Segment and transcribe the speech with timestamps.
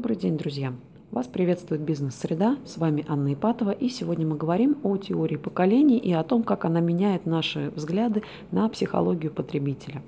[0.00, 0.72] Добрый день, друзья!
[1.10, 6.10] Вас приветствует бизнес-среда, с вами Анна Ипатова, и сегодня мы говорим о теории поколений и
[6.10, 10.02] о том, как она меняет наши взгляды на психологию потребителя.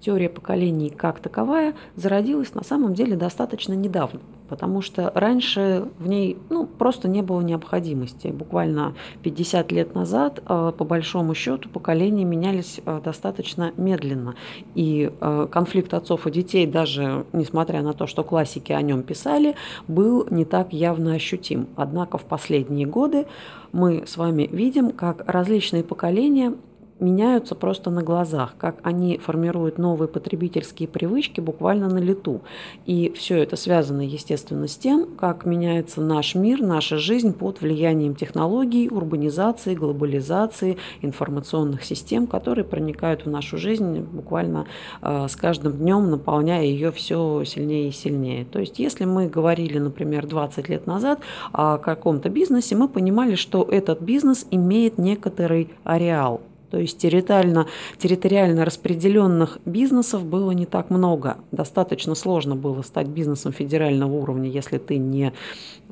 [0.00, 6.36] Теория поколений как таковая зародилась на самом деле достаточно недавно– потому что раньше в ней
[6.50, 8.28] ну, просто не было необходимости.
[8.28, 14.34] Буквально 50 лет назад, э, по большому счету, поколения менялись э, достаточно медленно.
[14.74, 19.54] И э, конфликт отцов и детей, даже несмотря на то, что классики о нем писали,
[19.86, 21.68] был не так явно ощутим.
[21.76, 23.26] Однако в последние годы
[23.72, 26.54] мы с вами видим, как различные поколения
[27.00, 32.40] меняются просто на глазах, как они формируют новые потребительские привычки буквально на лету.
[32.86, 38.14] И все это связано, естественно, с тем, как меняется наш мир, наша жизнь под влиянием
[38.14, 44.66] технологий, урбанизации, глобализации, информационных систем, которые проникают в нашу жизнь буквально
[45.02, 48.44] э, с каждым днем, наполняя ее все сильнее и сильнее.
[48.44, 51.20] То есть, если мы говорили, например, 20 лет назад
[51.52, 57.66] о каком-то бизнесе, мы понимали, что этот бизнес имеет некоторый ареал, то есть территориально,
[57.98, 61.38] территориально распределенных бизнесов было не так много.
[61.50, 65.32] Достаточно сложно было стать бизнесом федерального уровня, если ты не,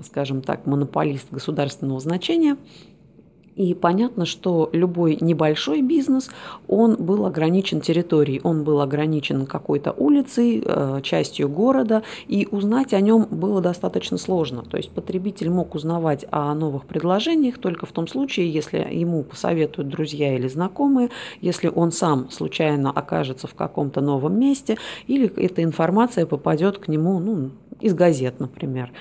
[0.05, 2.57] скажем так, монополист государственного значения.
[3.57, 6.29] И понятно, что любой небольшой бизнес,
[6.69, 13.01] он был ограничен территорией, он был ограничен какой-то улицей, э, частью города, и узнать о
[13.01, 14.63] нем было достаточно сложно.
[14.63, 19.89] То есть потребитель мог узнавать о новых предложениях только в том случае, если ему посоветуют
[19.89, 21.09] друзья или знакомые,
[21.41, 27.19] если он сам случайно окажется в каком-то новом месте, или эта информация попадет к нему
[27.21, 28.93] ну, из газет, например.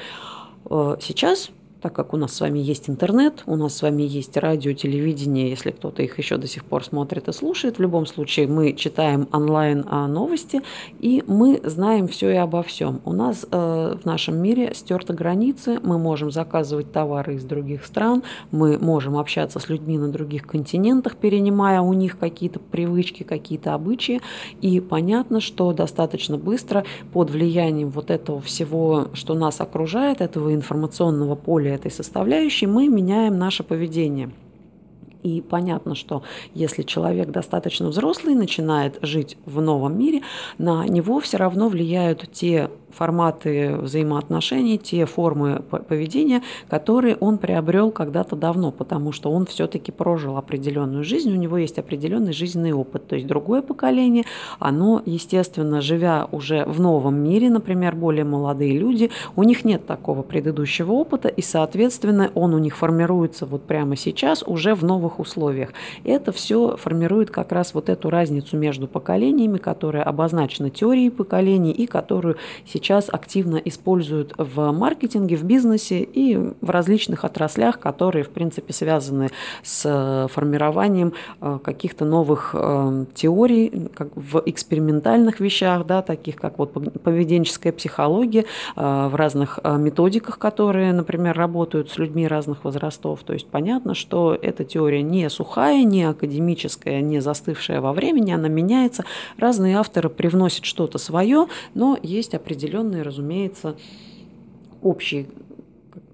[0.70, 1.52] Э, сейчас
[1.86, 5.52] так как у нас с вами есть интернет, у нас с вами есть радио, телевидение,
[5.52, 9.28] если кто-то их еще до сих пор смотрит и слушает, в любом случае мы читаем
[9.32, 10.64] онлайн а, новости,
[11.00, 13.02] и мы знаем все и обо всем.
[13.06, 18.24] У нас э, в нашем мире стерты границы, мы можем заказывать товары из других стран,
[18.50, 24.22] мы можем общаться с людьми на других континентах, перенимая у них какие-то привычки, какие-то обычаи,
[24.60, 31.36] и понятно, что достаточно быстро под влиянием вот этого всего, что нас окружает, этого информационного
[31.36, 34.32] поля, этой составляющей, мы меняем наше поведение.
[35.26, 36.22] И понятно, что
[36.54, 40.22] если человек достаточно взрослый, начинает жить в новом мире,
[40.60, 48.36] на него все равно влияют те форматы взаимоотношений, те формы поведения, которые он приобрел когда-то
[48.36, 53.08] давно, потому что он все-таки прожил определенную жизнь, у него есть определенный жизненный опыт.
[53.08, 54.24] То есть другое поколение,
[54.60, 60.22] оно, естественно, живя уже в новом мире, например, более молодые люди, у них нет такого
[60.24, 65.74] предыдущего опыта, и, соответственно, он у них формируется вот прямо сейчас уже в новых условиях.
[66.04, 71.86] Это все формирует как раз вот эту разницу между поколениями, которая обозначена теорией поколений и
[71.88, 78.30] которую сейчас сейчас активно используют в маркетинге, в бизнесе и в различных отраслях, которые, в
[78.30, 79.32] принципе, связаны
[79.64, 86.60] с э, формированием э, каких-то новых э, теорий как в экспериментальных вещах, да, таких как
[86.60, 88.46] вот поведенческая психология,
[88.76, 93.22] в разных методиках, которые, например, работают с людьми разных возрастов.
[93.24, 98.48] То есть понятно, что эта теория не сухая, не академическая, не застывшая во времени, она
[98.48, 99.06] меняется.
[99.38, 103.76] Разные авторы привносят что-то свое, но есть определенные определенные, разумеется,
[104.82, 105.28] общие,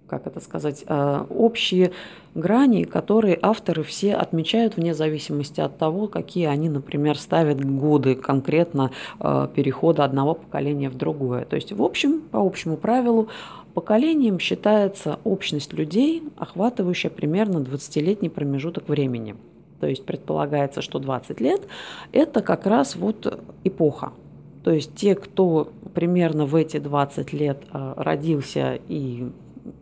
[0.08, 1.92] как это сказать, э, общие
[2.36, 8.92] грани, которые авторы все отмечают вне зависимости от того, какие они, например, ставят годы конкретно
[9.20, 11.46] э, перехода одного поколения в другое.
[11.46, 13.28] То есть, в общем, по общему правилу,
[13.74, 19.36] поколением считается общность людей, охватывающая примерно 20-летний промежуток времени.
[19.80, 21.62] То есть предполагается, что 20 лет–
[22.12, 24.12] это как раз вот эпоха,
[24.64, 29.32] то есть те, кто примерно в эти 20 лет а, родился и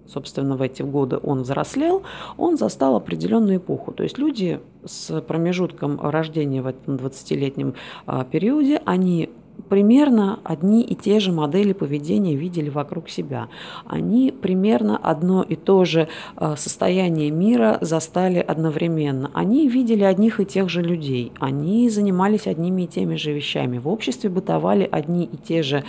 [0.08, 2.04] собственно, в эти годы он взрослел,
[2.38, 3.92] он застал определенную эпоху.
[3.92, 7.76] То есть люди с промежутком рождения в этом 20-летнем
[8.06, 9.29] а, периоде, они
[9.70, 13.48] примерно одни и те же модели поведения видели вокруг себя.
[13.86, 16.08] Они примерно одно и то же
[16.38, 19.32] э, состояние мира застали одновременно.
[19.34, 21.32] Они видели одних и тех же людей.
[21.40, 23.78] Они занимались одними и теми же вещами.
[23.78, 25.84] В обществе бытовали одни и те же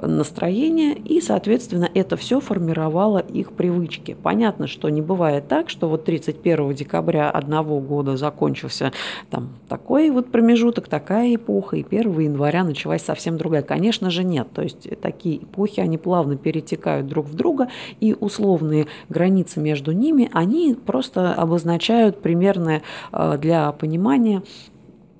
[0.00, 4.16] настроение, и, соответственно, это все формировало их привычки.
[4.22, 8.92] Понятно, что не бывает так, что вот 31 декабря одного года закончился
[9.30, 13.62] там такой вот промежуток, такая эпоха, и 1 января началась совсем другая.
[13.62, 14.48] Конечно же, нет.
[14.52, 17.68] То есть такие эпохи, они плавно перетекают друг в друга,
[18.00, 24.42] и условные границы между ними, они просто обозначают примерные э, для понимания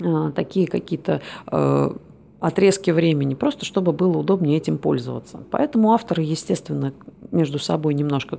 [0.01, 1.23] э, такие какие-то
[2.43, 5.39] отрезки времени, просто чтобы было удобнее этим пользоваться.
[5.51, 6.93] Поэтому авторы, естественно,
[7.31, 8.39] между собой немножко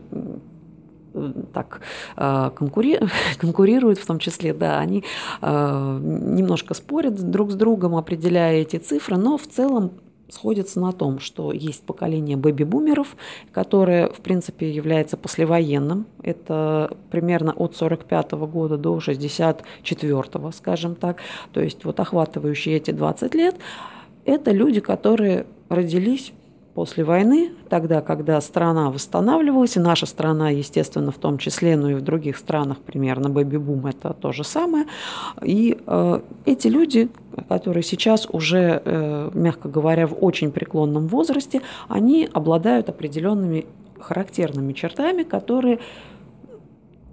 [1.53, 1.81] так
[2.17, 2.99] э, конкури...
[3.37, 5.03] конкурируют в том числе, да, они
[5.41, 9.91] э, немножко спорят друг с другом, определяя эти цифры, но в целом
[10.29, 13.15] сходятся на том, что есть поколение бэби-бумеров,
[13.51, 16.07] которое, в принципе, является послевоенным.
[16.23, 20.23] Это примерно от 45 года до 64,
[20.53, 21.17] скажем так.
[21.53, 23.55] То есть вот охватывающие эти 20 лет,
[24.25, 26.33] это люди, которые родились
[26.73, 31.93] после войны, тогда, когда страна восстанавливалась, и наша страна, естественно, в том числе, но и
[31.93, 34.85] в других странах примерно бэби-бум– это то же самое.
[35.43, 37.09] И э, эти люди,
[37.47, 43.65] которые сейчас уже, э, мягко говоря, в очень преклонном возрасте, они обладают определенными
[43.99, 45.79] характерными чертами, которые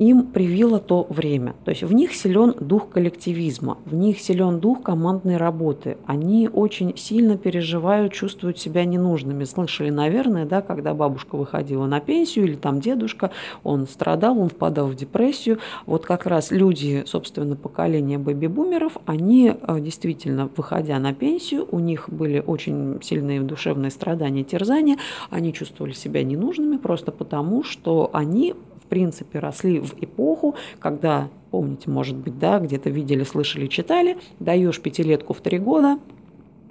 [0.01, 1.55] им привило то время.
[1.65, 5.99] То есть в них силен дух коллективизма, в них силен дух командной работы.
[6.07, 9.45] Они очень сильно переживают, чувствуют себя ненужными.
[9.45, 13.31] Слышали, наверное, да, когда бабушка выходила на пенсию или там дедушка,
[13.63, 15.59] он страдал, он впадал в депрессию.
[15.85, 22.09] Вот как раз люди, собственно, поколения бэби-бумеров, они э, действительно, выходя на пенсию, у них
[22.09, 24.97] были очень сильные душевные страдания, терзания,
[25.29, 28.55] они чувствовали себя ненужными просто потому, что они
[28.91, 35.33] принципе, росли в эпоху, когда, помните, может быть, да, где-то видели, слышали, читали, даешь пятилетку
[35.33, 35.99] в три года,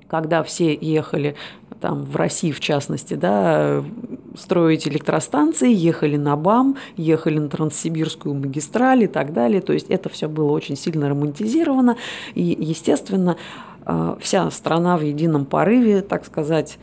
[0.08, 1.36] когда все ехали
[1.80, 3.84] там в России, в частности, да,
[4.36, 9.62] строить электростанции, ехали на БАМ, ехали на Транссибирскую магистраль и так далее.
[9.62, 11.96] То есть это все было очень сильно романтизировано.
[12.36, 13.38] И, естественно,
[13.86, 16.80] э, вся страна в едином порыве, так сказать,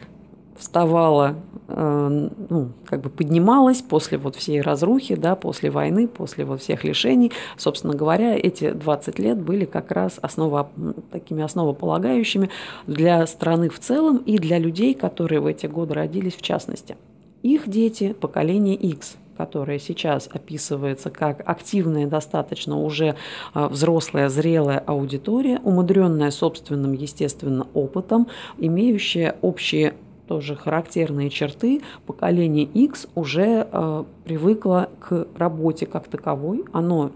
[0.56, 1.36] вставала,
[1.68, 7.32] ну, как бы поднималась после вот всей разрухи, да, после войны, после вот всех лишений.
[7.56, 10.70] Собственно говоря, эти 20 лет были как раз основа,
[11.10, 12.50] такими основополагающими
[12.86, 16.96] для страны в целом и для людей, которые в эти годы родились в частности.
[17.42, 23.16] Их дети– поколение X, которое сейчас описывается как активная, достаточно уже
[23.54, 28.28] э, взрослая, зрелая аудитория, умудренная собственным, естественно, опытом,
[28.58, 29.94] имеющая общие
[30.26, 36.64] тоже характерные черты, поколение X уже э, привыкло к работе как таковой.
[36.72, 37.12] Оно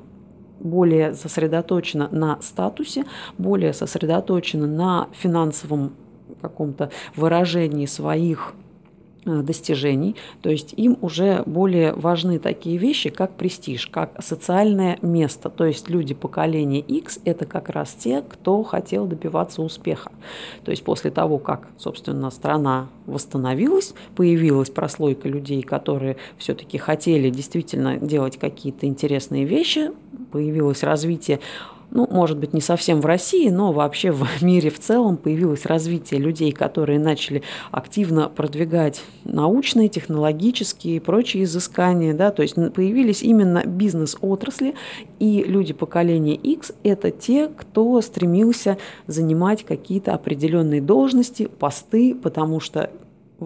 [0.61, 3.05] более сосредоточено на статусе,
[3.39, 5.93] более сосредоточено на финансовом
[6.41, 8.55] каком-то выражении своих
[9.25, 15.51] достижений, то есть им уже более важны такие вещи, как престиж, как социальное место.
[15.51, 20.11] То есть люди поколения X– это как раз те, кто хотел добиваться успеха.
[20.65, 27.97] То есть после того, как, собственно, страна восстановилась, появилась прослойка людей, которые все-таки хотели действительно
[27.97, 29.91] делать какие-то интересные вещи,
[30.33, 31.41] появилось развитие
[31.91, 36.21] ну, может быть, не совсем в России, но вообще в мире в целом появилось развитие
[36.21, 43.65] людей, которые начали активно продвигать научные, технологические и прочие изыскания, да, то есть появились именно
[43.65, 44.75] бизнес-отрасли,
[45.19, 52.91] и люди поколения X– это те, кто стремился занимать какие-то определенные должности, посты, потому что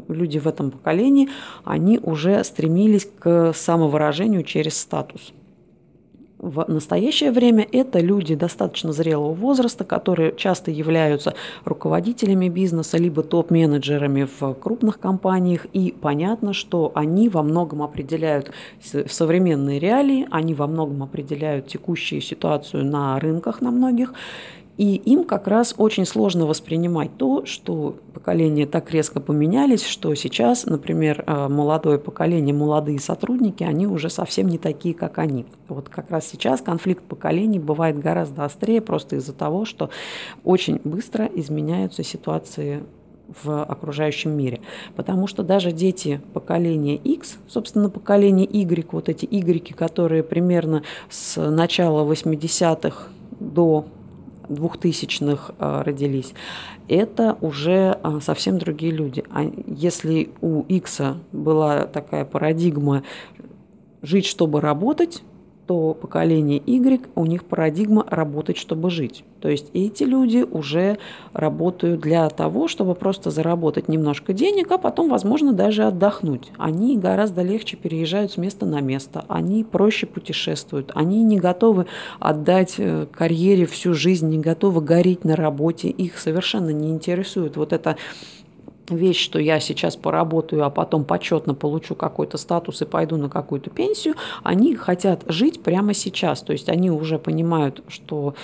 [0.09, 1.29] люди в этом поколении,
[1.65, 5.33] они уже стремились к самовыражению через статус
[6.45, 14.29] в настоящее время это люди достаточно зрелого возраста, которые часто являются руководителями бизнеса, либо топ-менеджерами
[14.39, 15.67] в крупных компаниях.
[15.73, 18.51] И понятно, что они во многом определяют
[18.83, 24.13] современные реалии, они во многом определяют текущую ситуацию на рынках на многих.
[24.77, 30.67] И им как раз очень сложно воспринимать то, что поколения так резко поменялись, что сейчас,
[30.67, 35.47] например, э, молодое поколение, молодые сотрудники, они уже совсем не такие, как они.
[35.69, 39.91] Вот как раз сейчас конфликт поколений бывает гораздо острее просто из-за того, что
[40.43, 42.83] очень быстро изменяются ситуации
[43.45, 44.61] в окружающем мире.
[44.97, 51.41] Потому что даже дети поколения X, собственно, поколение Y, вот эти Y, которые примерно с
[51.41, 53.09] начала 80-х
[53.41, 53.87] до
[54.49, 56.35] 2000-х э, родились,
[56.89, 59.25] это уже э, совсем другие люди.
[59.31, 63.03] А если у Икса была такая парадигма
[64.03, 65.23] жить, чтобы работать,
[65.67, 69.25] то поколение Y, у них парадигма работать, чтобы жить.
[69.41, 70.99] То есть эти люди уже
[71.33, 76.51] работают для того, чтобы просто заработать немножко денег, а потом, возможно, даже отдохнуть.
[76.57, 81.87] Они гораздо легче переезжают с места на место, они проще путешествуют, они не готовы
[82.21, 87.73] отдать э, карьере всю жизнь, не готовы гореть на работе, их совершенно не интересует вот
[87.73, 87.97] это
[88.91, 93.71] вещь, что я сейчас поработаю, а потом почетно получу какой-то статус и пойду на какую-то
[93.71, 96.43] пенсию, они хотят жить прямо сейчас.
[96.43, 98.35] То есть они уже понимают, что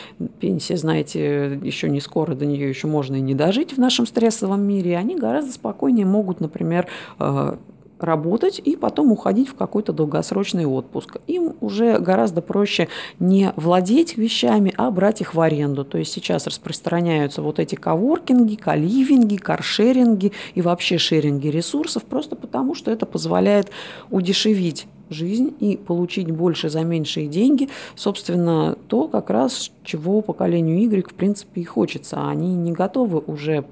[0.41, 4.63] пенсия, знаете, еще не скоро, до нее еще можно и не дожить в нашем стрессовом
[4.63, 4.97] мире.
[4.97, 6.87] Они гораздо спокойнее могут, например,
[7.19, 7.57] э,
[8.04, 11.19] работать и потом уходить в какой-то долгосрочный отпуск.
[11.26, 12.88] Им уже гораздо проще
[13.19, 15.85] не владеть вещами, а брать их в аренду.
[15.85, 22.75] То есть сейчас распространяются вот эти коворкинги, каливинги, каршеринги и вообще шеринги ресурсов, просто потому
[22.75, 23.71] что это позволяет
[24.11, 31.11] удешевить жизнь и получить больше за меньшие деньги, собственно, то как раз чего поколению Y
[31.11, 32.28] в принципе и хочется.
[32.28, 33.64] Они не готовы уже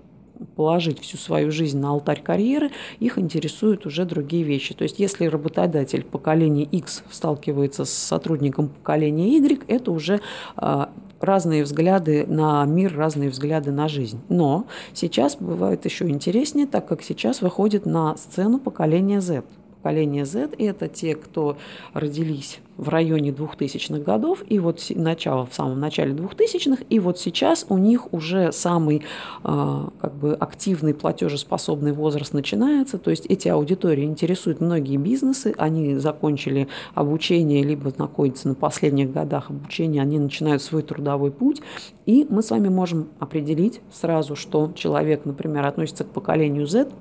[0.56, 4.74] положить всю свою жизнь на алтарь карьеры, их интересуют уже другие вещи.
[4.74, 10.20] То есть если работодатель поколения X сталкивается с сотрудником поколения Y, это уже
[10.56, 10.90] а,
[11.20, 14.20] разные взгляды на мир, разные взгляды на жизнь.
[14.28, 19.42] Но сейчас бывает еще интереснее, так как сейчас выходит на сцену поколение Z–
[19.82, 21.56] поколение Z– это те, кто
[21.94, 27.66] родились в районе 2000-х годов, и вот начало, в самом начале 2000-х, и вот сейчас
[27.68, 29.02] у них уже самый
[29.42, 35.96] а, как бы активный платежеспособный возраст начинается, то есть эти аудитории интересуют многие бизнесы, они
[35.96, 41.60] закончили обучение, либо находятся на последних годах обучения, они начинают свой трудовой путь,
[42.06, 46.88] и мы с вами можем определить сразу, что человек, например, относится к поколению Z–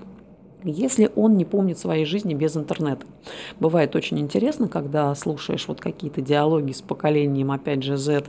[0.63, 3.05] если он не помнит своей жизни без интернета.
[3.59, 8.23] Бывает очень интересно, когда слушаешь вот какие-то диалоги с поколением, опять же, Z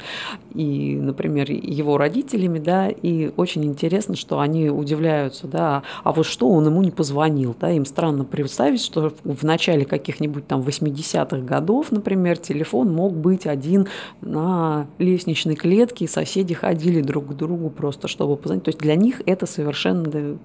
[0.55, 6.49] и, например, его родителями, да, и очень интересно, что они удивляются, да, а вот что
[6.49, 11.91] он ему не позвонил, да, им странно представить, что в начале каких-нибудь там 80-х годов,
[11.93, 13.89] например, телефон мог быть один
[14.21, 18.65] на лестничной клетке, и соседи ходили друг к другу просто, чтобы позвонить.
[18.65, 20.39] То есть для них это совершенно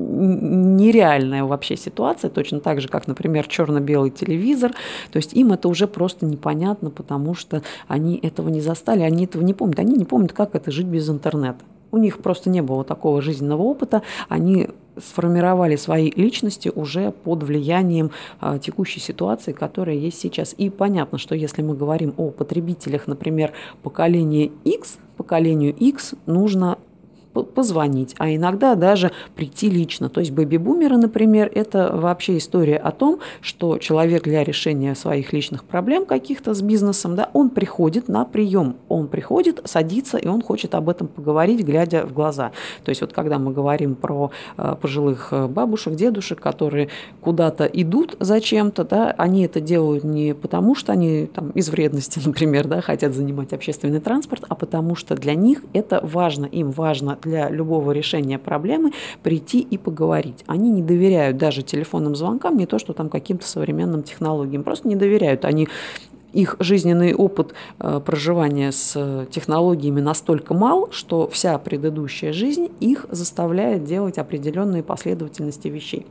[0.00, 4.72] нереальная вообще ситуация, точно так же, как, например, черно-белый телевизор.
[5.12, 9.42] То есть им это уже просто непонятно, потому что они этого не застали, они этого
[9.42, 9.78] не помнят.
[9.78, 11.60] Они не помнят, как это жить без интернета.
[11.92, 14.02] У них просто не было такого жизненного опыта.
[14.28, 20.54] Они сформировали свои личности уже под влиянием а, текущей ситуации, которая есть сейчас.
[20.56, 23.52] И понятно, что если мы говорим о потребителях, например,
[23.82, 26.78] поколения X, поколению X нужно
[27.32, 30.08] позвонить, а иногда даже прийти лично.
[30.08, 35.64] То есть бэби-бумеры, например, это вообще история о том, что человек для решения своих личных
[35.64, 40.74] проблем каких-то с бизнесом, да, он приходит на прием, он приходит, садится, и он хочет
[40.74, 42.50] об этом поговорить, глядя в глаза.
[42.84, 46.88] То есть вот когда мы говорим про э, пожилых э, бабушек, дедушек, которые
[47.20, 52.66] куда-то идут зачем-то, да, они это делают не потому, что они там из вредности, например,
[52.66, 57.48] да, хотят занимать общественный транспорт, а потому что для них это важно, им важно для
[57.48, 60.44] любого решения проблемы прийти и поговорить.
[60.46, 64.96] Они не доверяют даже телефонным звонкам, не то, что там каким-то современным технологиям, просто не
[64.96, 65.44] доверяют.
[65.44, 65.68] Они
[66.32, 73.84] их жизненный опыт э, проживания с технологиями настолько мал, что вся предыдущая жизнь их заставляет
[73.84, 76.06] делать определенные последовательности вещей.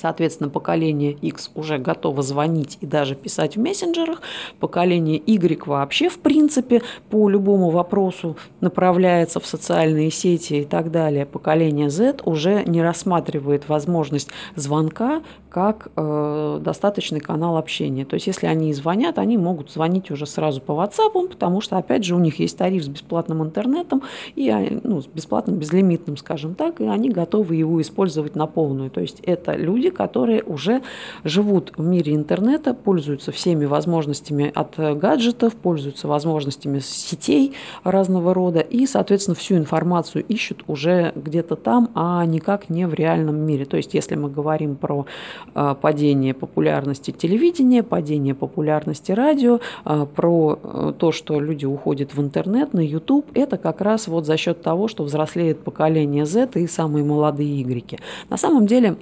[0.00, 4.22] Соответственно, поколение X уже готово звонить и даже писать в мессенджерах.
[4.58, 11.26] Поколение Y вообще, в принципе, по любому вопросу направляется в социальные сети и так далее.
[11.26, 18.04] Поколение Z уже не рассматривает возможность звонка как э, достаточный канал общения.
[18.04, 22.04] То есть, если они звонят, они могут звонить уже сразу по WhatsApp, потому что, опять
[22.04, 24.02] же, у них есть тариф с бесплатным интернетом
[24.36, 28.90] и ну, с бесплатным, безлимитным, скажем так, и они готовы его использовать на полную.
[28.90, 30.82] То есть, это люди, которые уже
[31.24, 37.54] живут в мире интернета, пользуются всеми возможностями от гаджетов, пользуются возможностями сетей
[37.84, 43.36] разного рода и, соответственно, всю информацию ищут уже где-то там, а никак не в реальном
[43.36, 43.64] мире.
[43.64, 45.06] То есть, если мы говорим про
[45.54, 52.20] а, падение популярности телевидения, падение популярности радио, а, про э, то, что люди уходят в
[52.20, 56.66] интернет, на YouTube, это как раз вот за счет того, что взрослеет поколение Z и
[56.66, 58.00] самые молодые Y.
[58.28, 58.96] На самом деле,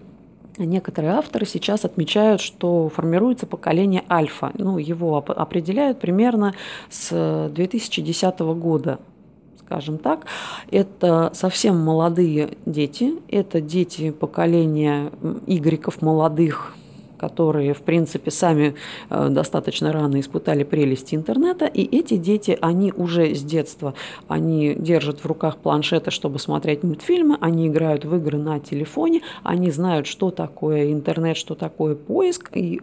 [0.59, 4.51] Некоторые авторы сейчас отмечают, что формируется поколение альфа.
[4.55, 6.55] Ну, его определяют примерно
[6.91, 8.99] с 2010 года
[9.69, 10.25] скажем так.
[10.71, 15.13] Это совсем молодые дети, это дети поколения
[15.47, 16.75] игреков молодых,
[17.19, 18.75] которые, в принципе, сами
[19.11, 23.95] э, достаточно рано испытали прелести интернета, и эти дети, они уже с детства,
[24.29, 29.71] они держат в руках планшеты, чтобы смотреть мультфильмы, они играют в игры на телефоне, они
[29.71, 32.81] знают, что такое интернет, что такое поиск, и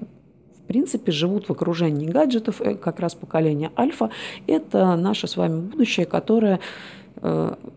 [0.66, 4.10] в принципе, живут в окружении гаджетов, э, как раз поколение альфа.
[4.48, 6.60] Это наше с вами будущее, которое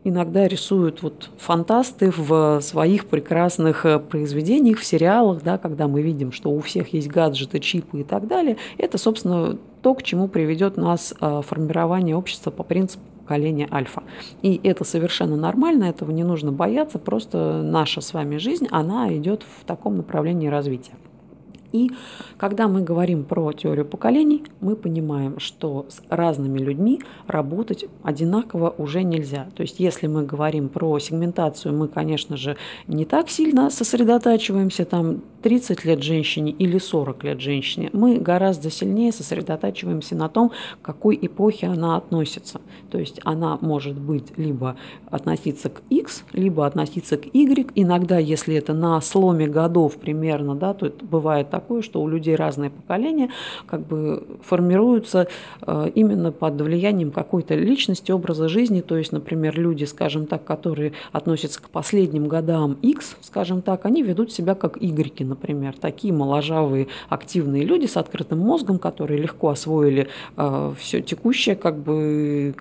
[0.05, 6.33] иногда рисуют вот фантасты в своих прекрасных э, произведениях, в сериалах, да, когда мы видим,
[6.33, 8.57] что у всех есть гаджеты, чипы и так далее.
[8.79, 14.03] Это, собственно, то, к чему приведет нас э, формирование общества по принципу поколения альфа.
[14.41, 19.43] И это совершенно нормально, этого не нужно бояться, просто наша с вами жизнь, она идет
[19.43, 20.95] в таком направлении развития.
[21.73, 21.91] И
[22.37, 29.03] когда мы говорим про теорию поколений, мы понимаем, что с разными людьми работать одинаково уже
[29.03, 29.49] нельзя.
[29.55, 32.57] То есть если мы говорим про сегментацию, мы, конечно же,
[32.87, 37.91] не так сильно сосредотачиваемся, там 30 лет женщине или 40 лет женщине.
[37.93, 40.51] Мы гораздо сильнее сосредотачиваемся на том,
[40.83, 42.61] к какой эпохе она относится.
[42.91, 44.77] То есть она может быть либо
[45.11, 47.71] относиться к X, либо относиться к Y.
[47.75, 52.35] Иногда, если это на сломе годов примерно, да, то это бывает такое, что у людей
[52.35, 53.31] разные поколения
[53.67, 55.29] как бы формируются
[55.63, 58.81] э, именно под влиянием какой-то личности, образа жизни.
[58.81, 64.03] То есть, например, люди, скажем так, которые относятся к последним годам X, скажем так, они
[64.03, 65.77] ведут себя как Y, например.
[65.79, 72.55] Такие моложавые, активные люди с открытым мозгом, которые легко освоили э, все текущее, как бы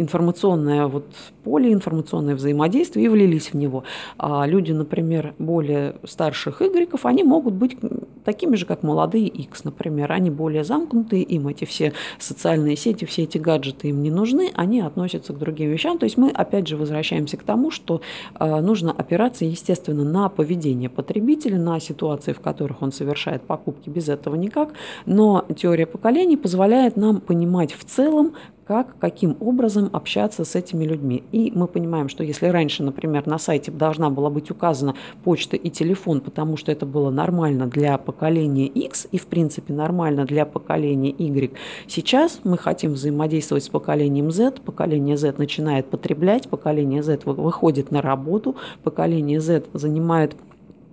[0.00, 1.04] информационное вот
[1.44, 3.84] поле, информационное взаимодействие и влились в него.
[4.18, 7.76] А люди, например, более старших игреков, они могут быть
[8.24, 10.12] такими же, как молодые X, например.
[10.12, 14.80] Они более замкнутые, им эти все социальные сети, все эти гаджеты им не нужны, они
[14.80, 15.98] относятся к другим вещам.
[15.98, 18.00] То есть мы опять же возвращаемся к тому, что
[18.38, 24.08] э, нужно опираться, естественно, на поведение потребителя, на ситуации, в которых он совершает покупки, без
[24.08, 24.70] этого никак.
[25.06, 28.34] Но теория поколений позволяет нам понимать в целом,
[28.70, 31.24] как, каким образом общаться с этими людьми.
[31.32, 35.70] И мы понимаем, что если раньше, например, на сайте должна была быть указана почта и
[35.70, 41.10] телефон, потому что это было нормально для поколения X и, в принципе, нормально для поколения
[41.10, 41.50] Y,
[41.88, 48.00] сейчас мы хотим взаимодействовать с поколением Z, поколение Z начинает потреблять, поколение Z выходит на
[48.00, 50.36] работу, поколение Z занимает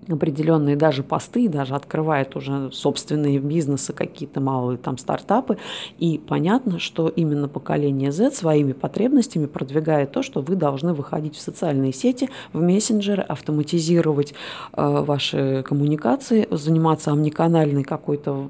[0.10, 5.58] определенные даже посты, даже открывает уже собственные бизнесы, какие-то малые там стартапы.
[5.98, 11.42] И понятно, что именно поколение Z своими потребностями продвигает то, что вы должны выходить в
[11.42, 14.34] социальные сети, в мессенджеры, автоматизировать
[14.74, 18.48] э, ваши коммуникации, заниматься омниканальной какой-то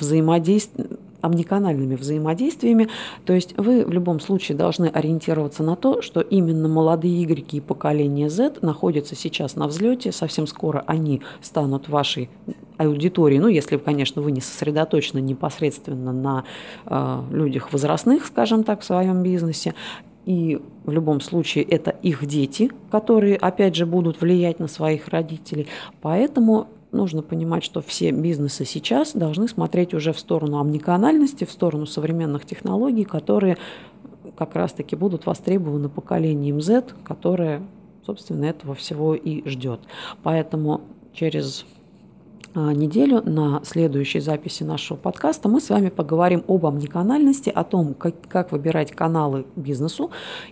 [0.00, 2.88] взаимодействием омниканальными взаимодействиями.
[3.24, 7.60] То есть вы в любом случае должны ориентироваться на то, что именно молодые игреки и
[7.60, 10.12] поколение Z находятся сейчас на взлете.
[10.12, 12.28] Совсем скоро они станут вашей
[12.76, 13.40] аудиторией.
[13.40, 16.44] Ну, если, конечно, вы не сосредоточены непосредственно на
[16.86, 19.74] э, людях возрастных, скажем так, в своем бизнесе.
[20.26, 25.66] И в любом случае это их дети, которые, опять же, будут влиять на своих родителей.
[26.00, 31.86] Поэтому нужно понимать, что все бизнесы сейчас должны смотреть уже в сторону омниканальности, в сторону
[31.86, 33.58] современных технологий, которые
[34.36, 37.62] как раз-таки будут востребованы поколением Z, которое,
[38.06, 39.80] собственно, этого всего и ждет.
[40.22, 40.80] Поэтому
[41.12, 41.66] через
[42.54, 48.14] неделю на следующей записи нашего подкаста мы с вами поговорим об омниканальности, о том, как,
[48.28, 50.10] как выбирать каналы бизнесу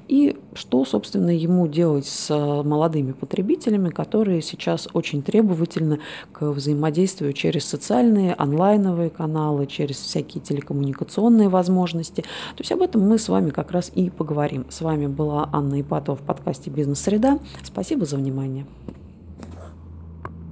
[0.08, 6.00] и что, собственно, ему делать с а, молодыми потребителями, которые сейчас очень требовательны
[6.32, 12.22] к взаимодействию через социальные, онлайновые каналы, через всякие телекоммуникационные возможности.
[12.22, 14.66] То есть об этом мы с вами как раз и поговорим.
[14.68, 17.38] С вами была Анна Ипатова в подкасте «Бизнес-среда».
[17.62, 18.66] Спасибо за внимание.